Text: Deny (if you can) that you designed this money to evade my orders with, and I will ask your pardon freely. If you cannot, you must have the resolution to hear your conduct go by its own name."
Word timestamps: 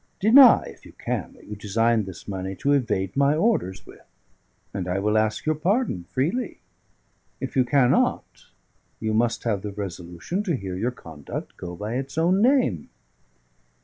Deny 0.19 0.63
(if 0.65 0.83
you 0.83 0.93
can) 0.93 1.33
that 1.33 1.45
you 1.45 1.55
designed 1.55 2.07
this 2.07 2.27
money 2.27 2.55
to 2.55 2.71
evade 2.71 3.15
my 3.15 3.35
orders 3.35 3.85
with, 3.85 4.01
and 4.73 4.87
I 4.87 4.97
will 4.97 5.15
ask 5.15 5.45
your 5.45 5.53
pardon 5.53 6.05
freely. 6.05 6.57
If 7.39 7.55
you 7.55 7.63
cannot, 7.63 8.47
you 8.99 9.13
must 9.13 9.43
have 9.43 9.61
the 9.61 9.71
resolution 9.71 10.41
to 10.45 10.55
hear 10.55 10.75
your 10.75 10.89
conduct 10.89 11.55
go 11.55 11.75
by 11.75 11.97
its 11.97 12.17
own 12.17 12.41
name." 12.41 12.89